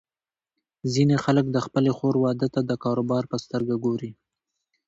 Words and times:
ځینې 0.93 1.15
خلک 1.23 1.45
د 1.51 1.57
خپلې 1.65 1.91
خور 1.97 2.15
واده 2.23 2.47
ته 2.53 2.61
د 2.69 2.71
کاروبار 2.83 3.23
په 3.31 3.37
سترګه 3.43 3.75
ګوري. 3.85 4.11